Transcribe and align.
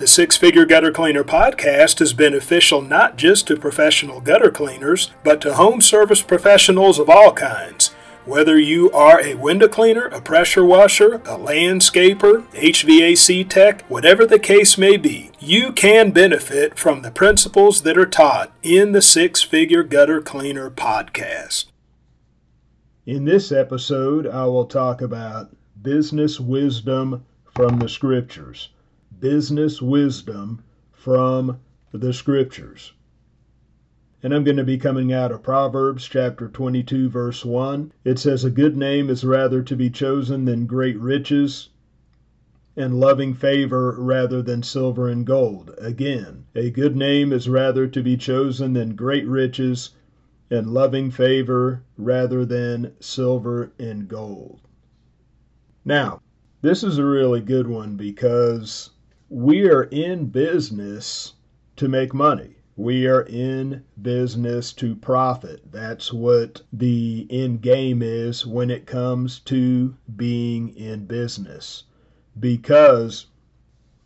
The 0.00 0.06
Six 0.06 0.34
Figure 0.34 0.64
Gutter 0.64 0.92
Cleaner 0.92 1.24
podcast 1.24 2.00
is 2.00 2.14
beneficial 2.14 2.80
not 2.80 3.18
just 3.18 3.46
to 3.48 3.56
professional 3.58 4.22
gutter 4.22 4.50
cleaners, 4.50 5.10
but 5.22 5.42
to 5.42 5.52
home 5.52 5.82
service 5.82 6.22
professionals 6.22 6.98
of 6.98 7.10
all 7.10 7.34
kinds. 7.34 7.88
Whether 8.24 8.58
you 8.58 8.90
are 8.92 9.20
a 9.20 9.34
window 9.34 9.68
cleaner, 9.68 10.06
a 10.06 10.22
pressure 10.22 10.64
washer, 10.64 11.16
a 11.16 11.36
landscaper, 11.36 12.50
HVAC 12.54 13.46
tech, 13.46 13.82
whatever 13.90 14.24
the 14.24 14.38
case 14.38 14.78
may 14.78 14.96
be, 14.96 15.32
you 15.38 15.70
can 15.70 16.12
benefit 16.12 16.78
from 16.78 17.02
the 17.02 17.10
principles 17.10 17.82
that 17.82 17.98
are 17.98 18.06
taught 18.06 18.54
in 18.62 18.92
the 18.92 19.02
Six 19.02 19.42
Figure 19.42 19.82
Gutter 19.82 20.22
Cleaner 20.22 20.70
podcast. 20.70 21.66
In 23.04 23.26
this 23.26 23.52
episode, 23.52 24.26
I 24.26 24.46
will 24.46 24.64
talk 24.64 25.02
about 25.02 25.54
business 25.82 26.40
wisdom 26.40 27.26
from 27.54 27.78
the 27.78 27.88
scriptures 27.90 28.70
business 29.20 29.82
wisdom 29.82 30.62
from 30.90 31.60
the 31.92 32.12
scriptures. 32.12 32.92
And 34.22 34.34
I'm 34.34 34.44
going 34.44 34.56
to 34.56 34.64
be 34.64 34.76
coming 34.76 35.12
out 35.12 35.32
of 35.32 35.42
Proverbs 35.42 36.04
chapter 36.06 36.48
22, 36.48 37.08
verse 37.08 37.44
1. 37.44 37.92
It 38.04 38.18
says, 38.18 38.44
A 38.44 38.50
good 38.50 38.76
name 38.76 39.08
is 39.08 39.24
rather 39.24 39.62
to 39.62 39.76
be 39.76 39.88
chosen 39.88 40.44
than 40.44 40.66
great 40.66 40.98
riches, 40.98 41.70
and 42.76 43.00
loving 43.00 43.34
favor 43.34 43.94
rather 43.98 44.42
than 44.42 44.62
silver 44.62 45.08
and 45.08 45.26
gold. 45.26 45.74
Again, 45.78 46.44
a 46.54 46.70
good 46.70 46.96
name 46.96 47.32
is 47.32 47.48
rather 47.48 47.86
to 47.86 48.02
be 48.02 48.16
chosen 48.16 48.74
than 48.74 48.94
great 48.94 49.26
riches, 49.26 49.90
and 50.50 50.66
loving 50.66 51.10
favor 51.10 51.82
rather 51.96 52.44
than 52.44 52.92
silver 53.00 53.72
and 53.78 54.08
gold. 54.08 54.60
Now, 55.84 56.20
this 56.62 56.84
is 56.84 56.98
a 56.98 57.04
really 57.04 57.40
good 57.40 57.66
one 57.66 57.96
because 57.96 58.90
we 59.32 59.70
are 59.70 59.84
in 59.84 60.26
business 60.26 61.34
to 61.76 61.86
make 61.86 62.12
money. 62.12 62.56
We 62.76 63.06
are 63.06 63.22
in 63.22 63.84
business 64.02 64.72
to 64.72 64.96
profit. 64.96 65.70
That's 65.70 66.12
what 66.12 66.62
the 66.72 67.28
end 67.30 67.60
game 67.62 68.02
is 68.02 68.44
when 68.44 68.70
it 68.70 68.86
comes 68.86 69.38
to 69.40 69.94
being 70.16 70.74
in 70.76 71.04
business. 71.04 71.84
Because, 72.40 73.26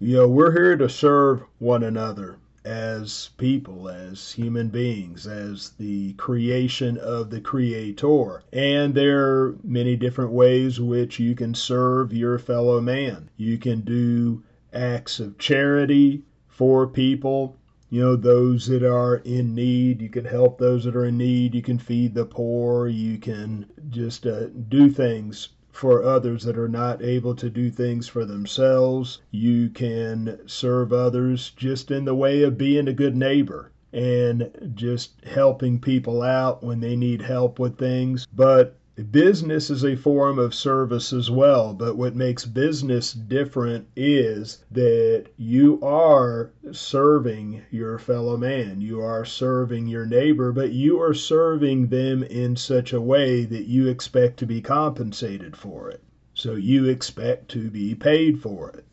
you 0.00 0.16
know, 0.16 0.28
we're 0.28 0.52
here 0.52 0.76
to 0.76 0.88
serve 0.88 1.44
one 1.60 1.82
another 1.82 2.36
as 2.66 3.30
people, 3.38 3.88
as 3.88 4.32
human 4.32 4.68
beings, 4.68 5.26
as 5.26 5.70
the 5.78 6.12
creation 6.14 6.98
of 6.98 7.30
the 7.30 7.40
Creator. 7.40 8.42
And 8.52 8.94
there 8.94 9.26
are 9.26 9.56
many 9.64 9.96
different 9.96 10.32
ways 10.32 10.78
which 10.78 11.18
you 11.18 11.34
can 11.34 11.54
serve 11.54 12.12
your 12.12 12.38
fellow 12.38 12.82
man. 12.82 13.30
You 13.38 13.56
can 13.56 13.80
do 13.80 14.42
acts 14.72 15.20
of 15.20 15.38
charity 15.38 16.22
for 16.48 16.86
people. 16.86 17.56
You 17.90 18.00
know, 18.02 18.16
those 18.16 18.66
that 18.66 18.82
are 18.82 19.16
in 19.16 19.54
need, 19.54 20.02
you 20.02 20.08
can 20.08 20.24
help 20.24 20.58
those 20.58 20.84
that 20.84 20.96
are 20.96 21.04
in 21.04 21.16
need, 21.16 21.54
you 21.54 21.62
can 21.62 21.78
feed 21.78 22.14
the 22.14 22.26
poor, 22.26 22.88
you 22.88 23.18
can 23.18 23.66
just 23.90 24.26
uh, 24.26 24.48
do 24.68 24.90
things 24.90 25.50
for 25.76 26.02
others 26.02 26.42
that 26.44 26.58
are 26.58 26.68
not 26.68 27.02
able 27.02 27.34
to 27.34 27.50
do 27.50 27.70
things 27.70 28.08
for 28.08 28.24
themselves. 28.24 29.20
You 29.30 29.68
can 29.68 30.40
serve 30.46 30.92
others 30.92 31.50
just 31.50 31.90
in 31.90 32.06
the 32.06 32.14
way 32.14 32.42
of 32.42 32.56
being 32.56 32.88
a 32.88 32.94
good 32.94 33.14
neighbor 33.14 33.70
and 33.92 34.50
just 34.74 35.22
helping 35.24 35.78
people 35.78 36.22
out 36.22 36.62
when 36.62 36.80
they 36.80 36.96
need 36.96 37.22
help 37.22 37.58
with 37.58 37.78
things. 37.78 38.26
But 38.34 38.78
Business 39.10 39.68
is 39.68 39.84
a 39.84 39.94
form 39.94 40.38
of 40.38 40.54
service 40.54 41.12
as 41.12 41.30
well, 41.30 41.74
but 41.74 41.98
what 41.98 42.16
makes 42.16 42.46
business 42.46 43.12
different 43.12 43.86
is 43.94 44.64
that 44.70 45.26
you 45.36 45.78
are 45.82 46.52
serving 46.72 47.60
your 47.70 47.98
fellow 47.98 48.38
man. 48.38 48.80
You 48.80 49.02
are 49.02 49.26
serving 49.26 49.86
your 49.86 50.06
neighbor, 50.06 50.50
but 50.50 50.72
you 50.72 50.98
are 50.98 51.12
serving 51.12 51.88
them 51.88 52.22
in 52.22 52.56
such 52.56 52.94
a 52.94 53.00
way 53.00 53.44
that 53.44 53.66
you 53.66 53.86
expect 53.86 54.38
to 54.38 54.46
be 54.46 54.62
compensated 54.62 55.58
for 55.58 55.90
it. 55.90 56.02
So 56.32 56.54
you 56.54 56.86
expect 56.86 57.50
to 57.50 57.70
be 57.70 57.94
paid 57.94 58.40
for 58.40 58.70
it. 58.70 58.86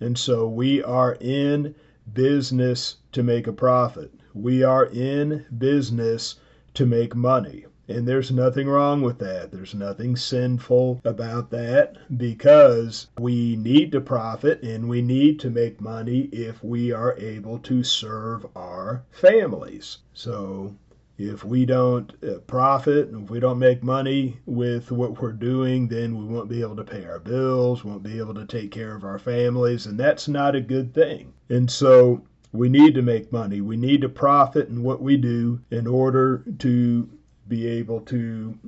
And 0.00 0.18
so 0.18 0.48
we 0.48 0.82
are 0.82 1.16
in 1.20 1.76
business 2.12 2.96
to 3.12 3.22
make 3.22 3.46
a 3.46 3.52
profit. 3.52 4.12
We 4.34 4.64
are 4.64 4.86
in 4.86 5.46
business 5.56 6.40
to 6.74 6.86
make 6.86 7.14
money. 7.14 7.66
And 7.86 8.08
there's 8.08 8.30
nothing 8.30 8.66
wrong 8.66 9.02
with 9.02 9.18
that. 9.18 9.52
There's 9.52 9.74
nothing 9.74 10.16
sinful 10.16 11.02
about 11.04 11.50
that 11.50 11.96
because 12.16 13.08
we 13.18 13.56
need 13.56 13.92
to 13.92 14.00
profit 14.00 14.62
and 14.62 14.88
we 14.88 15.02
need 15.02 15.38
to 15.40 15.50
make 15.50 15.80
money 15.80 16.30
if 16.32 16.64
we 16.64 16.92
are 16.92 17.14
able 17.18 17.58
to 17.58 17.82
serve 17.82 18.46
our 18.56 19.02
families. 19.10 19.98
So 20.14 20.74
if 21.18 21.44
we 21.44 21.64
don't 21.64 22.12
uh, 22.24 22.38
profit 22.46 23.08
and 23.08 23.24
if 23.24 23.30
we 23.30 23.38
don't 23.38 23.58
make 23.58 23.84
money 23.84 24.38
with 24.46 24.90
what 24.90 25.20
we're 25.20 25.32
doing, 25.32 25.86
then 25.86 26.16
we 26.16 26.24
won't 26.24 26.48
be 26.48 26.60
able 26.60 26.76
to 26.76 26.84
pay 26.84 27.04
our 27.04 27.20
bills, 27.20 27.84
won't 27.84 28.02
be 28.02 28.18
able 28.18 28.34
to 28.34 28.46
take 28.46 28.70
care 28.70 28.96
of 28.96 29.04
our 29.04 29.18
families, 29.18 29.86
and 29.86 30.00
that's 30.00 30.26
not 30.26 30.56
a 30.56 30.60
good 30.60 30.92
thing. 30.92 31.32
And 31.50 31.70
so 31.70 32.22
we 32.52 32.68
need 32.68 32.94
to 32.94 33.02
make 33.02 33.30
money. 33.30 33.60
We 33.60 33.76
need 33.76 34.00
to 34.00 34.08
profit 34.08 34.68
in 34.68 34.82
what 34.82 35.02
we 35.02 35.16
do 35.16 35.60
in 35.70 35.86
order 35.86 36.44
to 36.60 37.08
be 37.48 37.66
able 37.66 38.00
to 38.00 38.58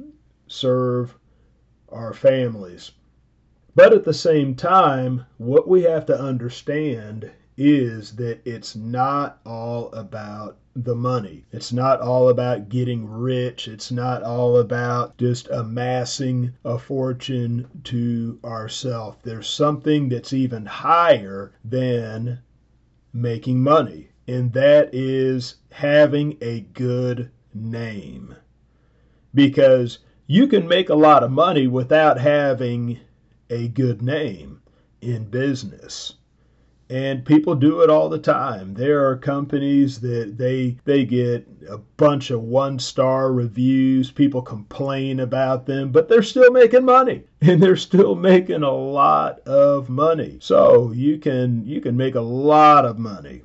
serve 0.46 1.16
our 1.90 2.12
families. 2.12 2.92
But 3.74 3.92
at 3.92 4.04
the 4.04 4.14
same 4.14 4.54
time, 4.54 5.26
what 5.36 5.68
we 5.68 5.82
have 5.82 6.06
to 6.06 6.18
understand 6.18 7.30
is 7.58 8.16
that 8.16 8.40
it's 8.44 8.76
not 8.76 9.38
all 9.44 9.92
about 9.92 10.58
the 10.74 10.94
money. 10.94 11.44
It's 11.52 11.72
not 11.72 12.00
all 12.00 12.28
about 12.28 12.68
getting 12.68 13.08
rich. 13.08 13.66
It's 13.66 13.90
not 13.90 14.22
all 14.22 14.58
about 14.58 15.16
just 15.16 15.48
amassing 15.48 16.52
a 16.64 16.78
fortune 16.78 17.66
to 17.84 18.38
ourselves. 18.44 19.18
There's 19.22 19.48
something 19.48 20.08
that's 20.08 20.32
even 20.32 20.66
higher 20.66 21.52
than 21.64 22.40
making 23.12 23.62
money, 23.62 24.08
and 24.28 24.52
that 24.52 24.94
is 24.94 25.56
having 25.70 26.36
a 26.42 26.60
good 26.60 27.30
name 27.54 28.34
because 29.36 29.98
you 30.26 30.48
can 30.48 30.66
make 30.66 30.88
a 30.88 30.94
lot 30.94 31.22
of 31.22 31.30
money 31.30 31.66
without 31.68 32.18
having 32.18 32.98
a 33.50 33.68
good 33.68 34.02
name 34.02 34.60
in 35.00 35.24
business. 35.26 36.14
And 36.88 37.24
people 37.24 37.54
do 37.54 37.82
it 37.82 37.90
all 37.90 38.08
the 38.08 38.18
time. 38.18 38.74
There 38.74 39.08
are 39.08 39.16
companies 39.16 40.00
that 40.00 40.38
they 40.38 40.78
they 40.84 41.04
get 41.04 41.46
a 41.68 41.78
bunch 41.78 42.30
of 42.30 42.42
one 42.42 42.78
star 42.78 43.32
reviews. 43.32 44.10
People 44.10 44.40
complain 44.40 45.20
about 45.20 45.66
them 45.66 45.90
but 45.92 46.08
they're 46.08 46.22
still 46.22 46.50
making 46.50 46.84
money 46.84 47.24
and 47.40 47.62
they're 47.62 47.76
still 47.76 48.14
making 48.14 48.62
a 48.62 48.70
lot 48.70 49.40
of 49.40 49.88
money. 49.88 50.38
So 50.40 50.92
you 50.92 51.18
can 51.18 51.66
you 51.66 51.80
can 51.80 51.96
make 51.96 52.14
a 52.14 52.20
lot 52.20 52.84
of 52.84 52.98
money 52.98 53.42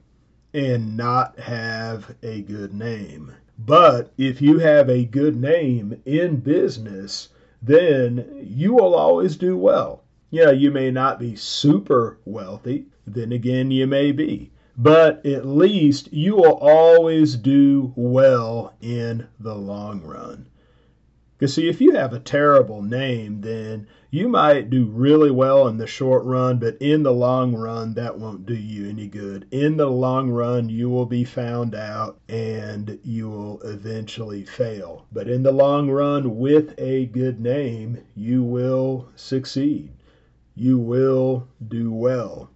and 0.54 0.96
not 0.96 1.38
have 1.40 2.16
a 2.24 2.42
good 2.42 2.74
name 2.74 3.34
but 3.66 4.12
if 4.18 4.42
you 4.42 4.60
have 4.60 4.90
a 4.90 5.06
good 5.06 5.36
name 5.36 6.02
in 6.06 6.38
business, 6.38 7.30
then 7.62 8.26
you 8.42 8.74
will 8.74 8.96
always 8.96 9.36
do 9.38 9.58
well. 9.58 10.04
Yeah, 10.32 10.52
you 10.52 10.72
may 10.72 10.90
not 10.90 11.20
be 11.20 11.36
super 11.36 12.18
wealthy, 12.26 12.86
then 13.06 13.32
again, 13.32 13.70
you 13.70 13.86
may 13.86 14.12
be. 14.12 14.52
But 14.78 15.26
at 15.26 15.46
least 15.46 16.12
you 16.14 16.38
will 16.38 16.58
always 16.58 17.36
do 17.36 17.94
well 17.96 18.74
in 18.82 19.28
the 19.40 19.56
long 19.56 20.02
run. 20.02 20.48
Because, 21.38 21.54
see, 21.54 21.68
if 21.68 21.82
you 21.82 21.92
have 21.92 22.14
a 22.14 22.20
terrible 22.20 22.82
name, 22.82 23.42
then 23.42 23.88
you 24.14 24.28
might 24.28 24.70
do 24.70 24.84
really 24.88 25.32
well 25.32 25.70
in 25.70 25.78
the 25.78 25.88
short 25.88 26.26
run, 26.26 26.60
but 26.60 26.76
in 26.82 27.02
the 27.02 27.14
long 27.14 27.56
run, 27.56 27.94
that 27.94 28.20
won't 28.20 28.46
do 28.46 28.54
you 28.54 28.90
any 28.90 29.08
good. 29.08 29.48
In 29.52 29.78
the 29.78 29.90
long 29.90 30.30
run, 30.30 30.68
you 30.68 30.90
will 30.90 31.06
be 31.06 31.24
found 31.24 31.74
out 31.74 32.20
and 32.28 33.00
you 33.06 33.30
will 33.30 33.62
eventually 33.62 34.44
fail. 34.44 35.06
But 35.14 35.30
in 35.30 35.44
the 35.44 35.54
long 35.54 35.90
run, 35.90 36.38
with 36.38 36.76
a 36.78 37.06
good 37.06 37.40
name, 37.40 38.00
you 38.14 38.44
will 38.44 39.08
succeed. 39.16 39.94
You 40.56 40.78
will 40.78 41.48
do 41.66 41.94
well. 41.94 42.50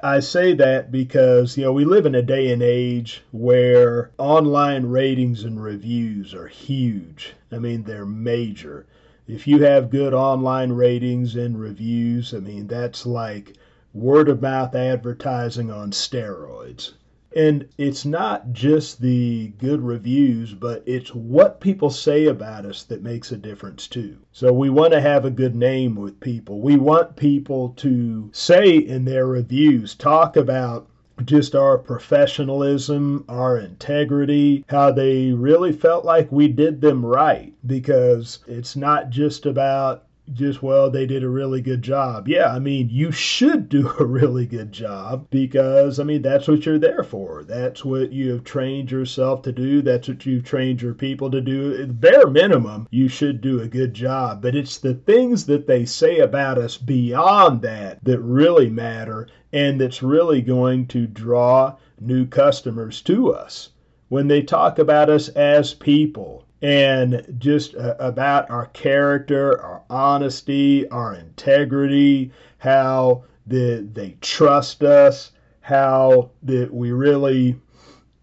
I 0.00 0.20
say 0.20 0.54
that 0.54 0.92
because, 0.92 1.56
you 1.56 1.64
know, 1.64 1.72
we 1.72 1.84
live 1.84 2.06
in 2.06 2.14
a 2.14 2.22
day 2.22 2.52
and 2.52 2.62
age 2.62 3.24
where 3.32 4.12
online 4.16 4.86
ratings 4.86 5.42
and 5.42 5.60
reviews 5.60 6.34
are 6.34 6.46
huge. 6.46 7.34
I 7.50 7.58
mean, 7.58 7.82
they're 7.82 8.06
major. 8.06 8.86
If 9.26 9.46
you 9.46 9.62
have 9.62 9.88
good 9.88 10.12
online 10.12 10.72
ratings 10.72 11.34
and 11.34 11.58
reviews, 11.58 12.34
I 12.34 12.40
mean, 12.40 12.66
that's 12.66 13.06
like 13.06 13.54
word 13.94 14.28
of 14.28 14.42
mouth 14.42 14.74
advertising 14.74 15.70
on 15.70 15.92
steroids. 15.92 16.92
And 17.34 17.66
it's 17.78 18.04
not 18.04 18.52
just 18.52 19.00
the 19.00 19.48
good 19.58 19.80
reviews, 19.80 20.52
but 20.52 20.82
it's 20.84 21.14
what 21.14 21.60
people 21.60 21.88
say 21.90 22.26
about 22.26 22.66
us 22.66 22.82
that 22.84 23.02
makes 23.02 23.32
a 23.32 23.36
difference 23.36 23.88
too. 23.88 24.18
So 24.30 24.52
we 24.52 24.68
want 24.68 24.92
to 24.92 25.00
have 25.00 25.24
a 25.24 25.30
good 25.30 25.56
name 25.56 25.96
with 25.96 26.20
people. 26.20 26.60
We 26.60 26.76
want 26.76 27.16
people 27.16 27.70
to 27.78 28.28
say 28.32 28.76
in 28.76 29.04
their 29.06 29.26
reviews, 29.26 29.94
talk 29.94 30.36
about 30.36 30.86
just 31.24 31.54
our 31.54 31.78
professionalism, 31.78 33.24
our 33.28 33.58
integrity, 33.58 34.64
how 34.68 34.90
they 34.90 35.30
really 35.32 35.72
felt 35.72 36.04
like 36.04 36.30
we 36.32 36.48
did 36.48 36.80
them 36.80 37.04
right. 37.04 37.52
Because 37.66 38.40
it's 38.46 38.74
not 38.76 39.10
just 39.10 39.46
about 39.46 40.04
just 40.32 40.62
well 40.62 40.90
they 40.90 41.04
did 41.04 41.22
a 41.22 41.28
really 41.28 41.60
good 41.60 41.82
job. 41.82 42.26
Yeah 42.26 42.52
i 42.54 42.58
mean 42.58 42.88
you 42.88 43.12
should 43.12 43.68
do 43.68 43.88
a 44.00 44.04
really 44.04 44.46
good 44.46 44.72
job 44.72 45.28
because 45.30 46.00
i 46.00 46.04
mean 46.04 46.22
that's 46.22 46.48
what 46.48 46.64
you're 46.64 46.78
there 46.78 47.02
for. 47.02 47.44
That's 47.44 47.84
what 47.84 48.12
you 48.12 48.32
have 48.32 48.44
trained 48.44 48.90
yourself 48.90 49.42
to 49.42 49.52
do. 49.52 49.82
That's 49.82 50.08
what 50.08 50.24
you've 50.24 50.44
trained 50.44 50.80
your 50.80 50.94
people 50.94 51.30
to 51.30 51.40
do. 51.40 51.82
At 51.82 52.00
bare 52.00 52.26
minimum 52.28 52.88
you 52.90 53.08
should 53.08 53.40
do 53.40 53.60
a 53.60 53.68
good 53.68 53.92
job. 53.92 54.40
But 54.40 54.56
it's 54.56 54.78
the 54.78 54.94
things 54.94 55.44
that 55.46 55.66
they 55.66 55.84
say 55.84 56.18
about 56.18 56.56
us 56.56 56.78
beyond 56.78 57.60
that 57.62 58.02
that 58.04 58.20
really 58.20 58.70
matter 58.70 59.28
and 59.52 59.80
that's 59.80 60.02
really 60.02 60.40
going 60.40 60.86
to 60.86 61.06
draw 61.06 61.76
new 62.00 62.26
customers 62.26 63.02
to 63.02 63.32
us. 63.32 63.70
When 64.08 64.28
they 64.28 64.42
talk 64.42 64.78
about 64.78 65.10
us 65.10 65.28
as 65.28 65.74
people 65.74 66.44
and 66.64 67.22
just 67.36 67.74
uh, 67.74 67.94
about 67.98 68.48
our 68.48 68.64
character, 68.68 69.60
our 69.60 69.82
honesty, 69.90 70.88
our 70.88 71.14
integrity, 71.14 72.32
how 72.56 73.22
the, 73.46 73.86
they 73.92 74.16
trust 74.22 74.82
us, 74.82 75.32
how 75.60 76.30
that 76.42 76.72
we 76.72 76.90
really, 76.90 77.60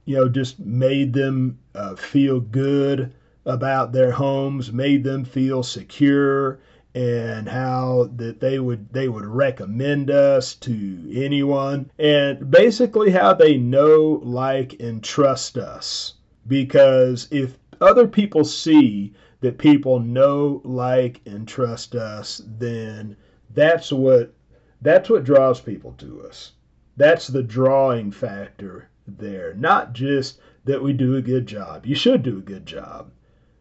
you 0.05 0.15
know, 0.15 0.27
just 0.27 0.59
made 0.59 1.13
them 1.13 1.59
uh, 1.75 1.93
feel 1.95 2.39
good 2.39 3.13
about 3.45 3.91
their 3.91 4.09
homes, 4.11 4.73
made 4.73 5.03
them 5.03 5.23
feel 5.23 5.61
secure, 5.61 6.59
and 6.95 7.47
how 7.47 8.09
that 8.15 8.39
they 8.39 8.57
would 8.57 8.91
they 8.91 9.07
would 9.07 9.25
recommend 9.25 10.09
us 10.09 10.55
to 10.55 11.11
anyone, 11.13 11.91
and 11.99 12.49
basically 12.49 13.11
how 13.11 13.35
they 13.35 13.55
know, 13.55 14.19
like, 14.23 14.79
and 14.79 15.03
trust 15.03 15.59
us. 15.59 16.15
Because 16.47 17.27
if 17.29 17.55
other 17.81 18.07
people 18.07 18.43
see 18.43 19.13
that 19.41 19.57
people 19.57 19.99
know, 19.99 20.61
like, 20.63 21.19
and 21.25 21.47
trust 21.47 21.95
us, 21.95 22.41
then 22.45 23.17
that's 23.53 23.91
what 23.91 24.33
that's 24.81 25.09
what 25.09 25.23
draws 25.23 25.59
people 25.59 25.93
to 25.93 26.25
us. 26.27 26.53
That's 26.97 27.27
the 27.27 27.43
drawing 27.43 28.11
factor 28.11 28.89
there. 29.07 29.53
Not 29.55 29.93
just 29.93 30.39
that 30.65 30.81
we 30.81 30.93
do 30.93 31.15
a 31.15 31.21
good 31.21 31.47
job. 31.47 31.85
You 31.85 31.95
should 31.95 32.23
do 32.23 32.37
a 32.37 32.41
good 32.41 32.65
job. 32.65 33.11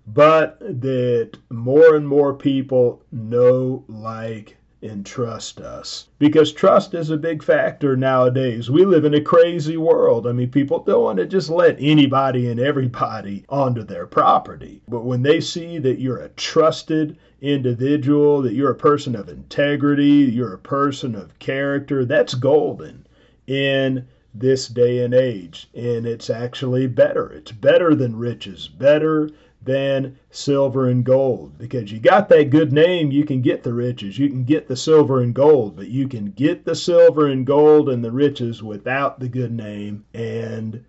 But 0.07 0.59
that 0.61 1.39
more 1.51 1.95
and 1.95 2.09
more 2.09 2.35
people 2.35 3.03
know, 3.13 3.85
like, 3.89 4.57
and 4.83 5.05
trust 5.05 5.61
us. 5.61 6.09
Because 6.19 6.53
trust 6.53 6.95
is 6.95 7.11
a 7.11 7.17
big 7.17 7.43
factor 7.43 7.97
nowadays. 7.97 8.71
We 8.71 8.85
live 8.85 9.05
in 9.05 9.15
a 9.15 9.21
crazy 9.21 9.77
world. 9.77 10.27
I 10.27 10.33
mean, 10.33 10.51
people 10.51 10.79
don't 10.81 11.03
want 11.03 11.19
to 11.19 11.27
just 11.27 11.51
let 11.51 11.77
anybody 11.79 12.49
and 12.49 12.59
everybody 12.59 13.45
onto 13.49 13.83
their 13.83 14.07
property. 14.07 14.81
But 14.89 15.05
when 15.05 15.23
they 15.23 15.41
see 15.41 15.79
that 15.79 16.01
you're 16.01 16.21
a 16.21 16.31
trusted 16.31 17.19
individual, 17.41 18.43
that 18.43 18.55
you're 18.55 18.71
a 18.71 18.77
person 18.77 19.15
of 19.15 19.29
integrity, 19.29 20.05
you're 20.05 20.55
a 20.55 20.59
person 20.59 21.15
of 21.15 21.39
character, 21.39 22.05
that's 22.05 22.35
golden 22.35 23.07
in 23.47 24.07
this 24.33 24.69
day 24.69 25.05
and 25.05 25.13
age. 25.13 25.69
And 25.75 26.07
it's 26.07 26.31
actually 26.31 26.87
better. 26.87 27.31
It's 27.33 27.53
better 27.53 27.95
than 27.95 28.17
riches, 28.17 28.69
better 28.69 29.31
than 29.63 30.19
silver 30.31 30.89
and 30.89 31.05
gold. 31.05 31.59
Because 31.59 31.93
you 31.93 31.99
got 31.99 32.29
that 32.31 32.51
good 32.51 32.73
name, 32.73 33.11
you 33.11 33.25
can 33.25 33.43
get 33.43 33.63
the 33.63 33.73
riches. 33.73 34.19
You 34.19 34.29
can 34.29 34.45
get 34.45 34.69
the 34.69 34.77
silver 34.77 35.21
and 35.21 35.35
gold, 35.35 35.77
but 35.77 35.89
you 35.89 36.09
can 36.09 36.31
get 36.33 36.65
the 36.65 36.75
silver 36.75 37.27
and 37.27 37.47
gold 37.47 37.89
and 37.89 38.03
the 38.03 38.13
riches 38.13 38.63
without 38.63 39.21
the 39.21 39.29
good 39.29 39.53
name, 39.53 40.05
and 40.15 40.85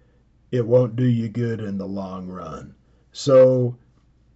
it 0.51 0.65
won't 0.65 0.95
do 0.95 1.05
you 1.05 1.29
good 1.29 1.59
in 1.59 1.77
the 1.77 1.87
long 1.87 2.27
run. 2.27 2.73
So, 3.11 3.75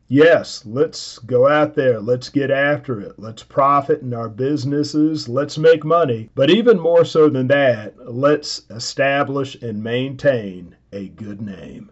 yes, 0.08 0.66
let's 0.66 1.20
go 1.20 1.48
out 1.48 1.76
there. 1.76 2.02
Let's 2.02 2.30
get 2.30 2.52
after 2.52 3.00
it. 3.00 3.18
Let's 3.18 3.44
profit 3.44 4.02
in 4.02 4.14
our 4.14 4.30
businesses. 4.30 5.30
Let's 5.30 5.58
make 5.58 5.86
money. 5.86 6.30
But 6.36 6.50
even 6.50 6.80
more 6.80 7.06
so 7.06 7.30
than 7.30 7.48
that, 7.48 7.94
let's 8.12 8.64
establish 8.70 9.56
and 9.62 9.82
maintain 9.82 10.76
a 10.92 11.08
good 11.10 11.42
name. 11.42 11.92